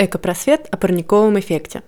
[0.00, 1.82] Экопросвет о парниковом эффекте.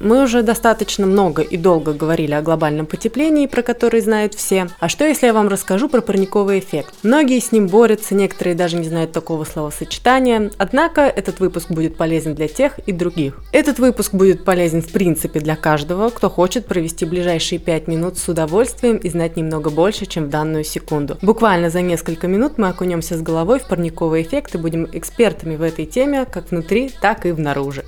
[0.00, 4.68] Мы уже достаточно много и долго говорили о глобальном потеплении, про который знают все.
[4.78, 6.94] А что если я вам расскажу про парниковый эффект?
[7.02, 10.52] Многие с ним борются, некоторые даже не знают такого словосочетания.
[10.56, 13.40] Однако этот выпуск будет полезен для тех и других.
[13.52, 18.28] Этот выпуск будет полезен в принципе для каждого, кто хочет провести ближайшие 5 минут с
[18.28, 21.18] удовольствием и знать немного больше, чем в данную секунду.
[21.22, 25.62] Буквально за несколько минут мы окунемся с головой в парниковый эффект и будем экспертами в
[25.62, 27.84] этой теме как внутри, так и внаружи.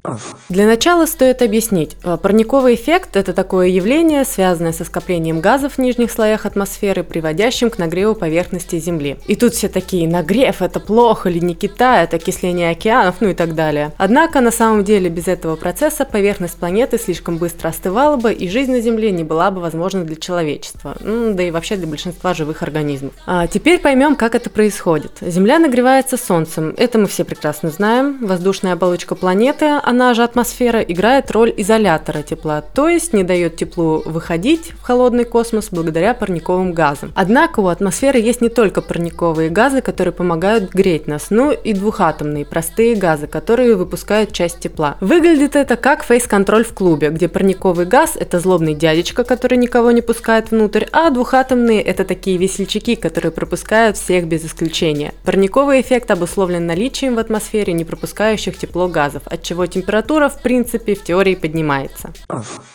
[0.49, 1.97] Для начала стоит объяснить.
[2.03, 7.71] Э, парниковый эффект– это такое явление, связанное со скоплением газов в нижних слоях атмосферы, приводящим
[7.71, 9.19] к нагреву поверхности Земли.
[9.27, 13.93] И тут все такие «нагрев– это плохо», «ледники тают», «окисление океанов», ну и так далее.
[13.99, 18.73] Однако, на самом деле, без этого процесса поверхность планеты слишком быстро остывала бы, и жизнь
[18.73, 23.13] на Земле не была бы возможна для человечества, да и вообще для большинства живых организмов.
[23.27, 25.13] А теперь поймем, как это происходит.
[25.21, 28.19] Земля нагревается Солнцем, это мы все прекрасно знаем.
[28.25, 34.03] Воздушная оболочка планеты, она же атмосфера, играет роль изолятора тепла, то есть не дает теплу
[34.05, 37.13] выходить в холодный космос благодаря парниковым газам.
[37.15, 42.45] Однако у атмосферы есть не только парниковые газы, которые помогают греть нас, но и двухатомные
[42.45, 44.97] простые газы, которые выпускают часть тепла.
[45.01, 50.03] Выглядит это как фейс-контроль в клубе, где парниковый газ– это злобный дядечка, который никого не
[50.03, 55.13] пускает внутрь, а двухатомные– это такие весельчаки, которые пропускают всех без исключения.
[55.25, 60.95] Парниковый эффект обусловлен наличием в атмосфере не пропускающих тепло газов, от чего температура в принципе
[60.95, 61.80] в теории поднимается.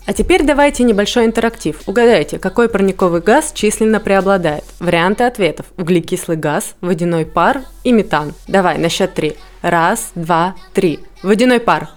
[0.06, 1.82] А теперь давайте небольшой интерактив.
[1.86, 4.64] Угадайте, какой парниковый газ численно преобладает?
[4.80, 5.66] Варианты ответов.
[5.78, 8.34] Углекислый газ, водяной пар и метан.
[8.48, 9.36] Давай, на счет три.
[9.62, 11.00] Раз, два, три.
[11.24, 11.90] Водяной пар.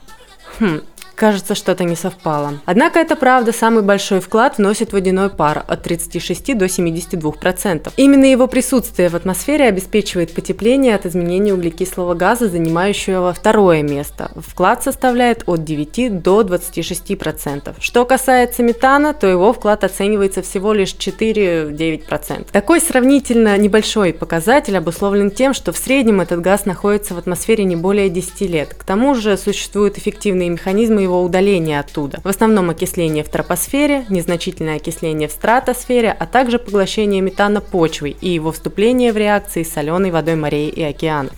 [0.59, 0.81] Хм,
[1.19, 2.61] Кажется, что-то не совпало.
[2.64, 7.92] Однако это правда, самый большой вклад вносит водяной пар от 36 до 72%.
[7.97, 14.30] Именно его присутствие в атмосфере обеспечивает потепление от изменения углекислого газа, занимающего второе место.
[14.36, 17.75] Вклад составляет от 9 до 26%.
[17.80, 22.47] Что касается метана, то его вклад оценивается всего лишь 4-9%.
[22.53, 27.75] Такой сравнительно небольшой показатель обусловлен тем, что в среднем этот газ находится в атмосфере не
[27.75, 28.75] более 10 лет.
[28.75, 32.20] К тому же существуют эффективные механизмы его удаления оттуда.
[32.22, 38.28] В основном окисление в тропосфере, незначительное окисление в стратосфере, а также поглощение метана почвой и
[38.28, 41.32] его вступление в реакции с соленой водой морей и океанов.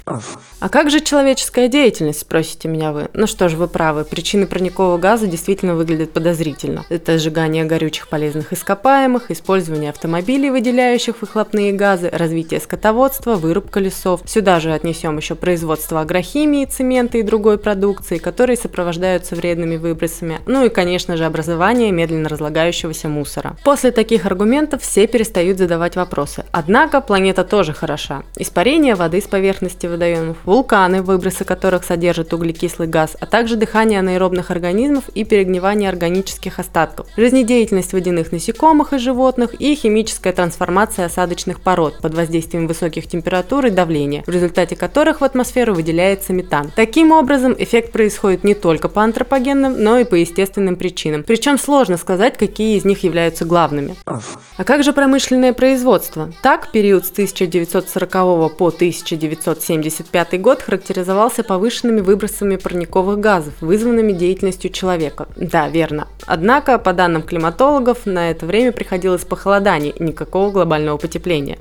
[0.60, 3.08] А как же человеческая деятельность, спросите меня вы?
[3.14, 6.84] Ну что ж, вы правы, причины парникового газа действительно выглядят подозрительно.
[6.88, 14.20] Это сжигание горючих полезных ископаемых, использование автомобилей, выделяющих выхлопные газы, развитие скотоводства, вырубка лесов.
[14.26, 20.40] Сюда же отнесем еще производство агрохимии, цемента и другой продукции, которые сопровождаются вредными вредными выбросами,
[20.46, 23.56] ну и, конечно же, образование медленно разлагающегося мусора.
[23.64, 26.44] После таких аргументов все перестают задавать вопросы.
[26.52, 28.22] Однако планета тоже хороша.
[28.36, 34.50] Испарение воды с поверхности водоемов, вулканы, выбросы которых содержат углекислый газ, а также дыхание анаэробных
[34.50, 41.98] организмов и перегнивание органических остатков, жизнедеятельность водяных насекомых и животных и химическая трансформация осадочных пород
[42.00, 46.70] под воздействием высоких температур и давления, в результате которых в атмосферу выделяется метан.
[46.74, 51.22] Таким образом, эффект происходит не только по антропогенному патогенным, но и по естественным причинам.
[51.22, 53.96] Причем сложно сказать, какие из них являются главными.
[54.06, 56.30] А как же промышленное производство?
[56.42, 65.26] Так, период с 1940 по 1975 год характеризовался повышенными выбросами парниковых газов, вызванными деятельностью человека.
[65.36, 66.08] Да, верно.
[66.26, 71.58] Однако, по данным климатологов, на это время приходилось похолодание, никакого глобального потепления.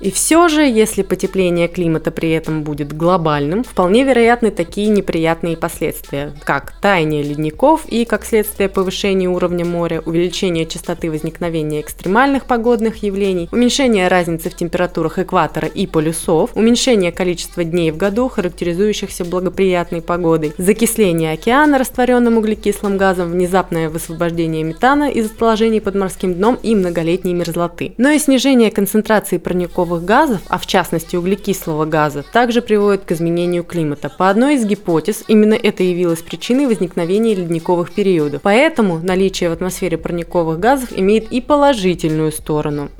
[0.00, 6.34] И все же, если потепление климата при этом будет глобальным, вполне вероятны такие неприятные последствия,
[6.44, 13.48] как таяние ледников и, как следствие, повышение уровня моря, увеличение частоты возникновения экстремальных погодных явлений,
[13.52, 20.52] уменьшение разницы в температурах экватора и полюсов, уменьшение количества дней в году, характеризующихся благоприятной погодой,
[20.58, 27.34] закисление океана растворенным углекислым газом, внезапное высвобождение метана из отложений под морским дном и многолетней
[27.34, 27.94] мерзлоты.
[27.98, 33.64] Но и снижение концентрации парниковых газов, а в частности углекислого газа, также приводит к изменению
[33.64, 34.08] климата.
[34.08, 38.42] По одной из гипотез, именно это явилось причиной возникновения возникновения ледниковых периодов.
[38.42, 42.90] Поэтому наличие в атмосфере парниковых газов имеет и положительную сторону.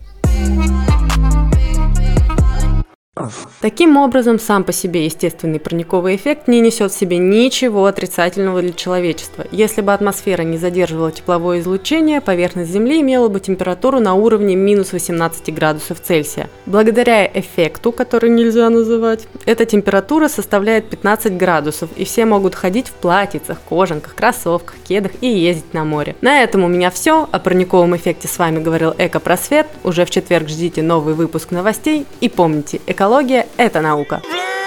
[3.61, 8.73] Таким образом, сам по себе естественный парниковый эффект не несет в себе ничего отрицательного для
[8.73, 9.45] человечества.
[9.51, 14.93] Если бы атмосфера не задерживала тепловое излучение, поверхность Земли имела бы температуру на уровне минус
[14.93, 16.49] 18 градусов Цельсия.
[16.67, 22.93] Благодаря эффекту, который нельзя называть, эта температура составляет 15 градусов, и все могут ходить в
[22.93, 26.17] платьицах, кожанках, кроссовках, кедах и ездить на море.
[26.21, 27.29] На этом у меня все.
[27.31, 29.67] О парниковом эффекте с вами говорил Эко Просвет.
[29.83, 32.07] Уже в четверг ждите новый выпуск новостей.
[32.21, 33.14] И помните, экология–
[33.57, 34.23] это наука.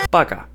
[0.10, 0.46] Пока.